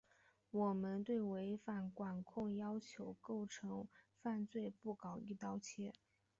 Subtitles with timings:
[0.49, 3.87] 我们对违反管控要求构成
[4.19, 5.93] 犯罪不搞‘一刀切’